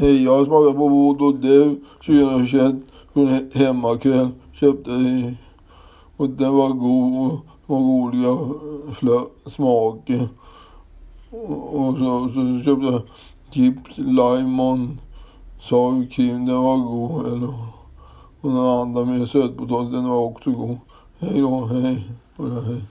[0.00, 2.74] Hej, jag smakar på Voodoo Dev 2021
[3.12, 4.28] från Hemmakväll.
[4.52, 5.34] Köpte i
[6.16, 10.28] och den var god och var olika smaker.
[11.30, 13.02] Och, och så, så köpte jag
[13.50, 15.00] chips, limon,
[15.60, 17.26] sour cream, den var god.
[17.26, 17.54] Eller,
[18.40, 20.78] och den andra med sötpotatis, den var också god.
[21.18, 22.04] Hej då, hej.
[22.36, 22.82] hej.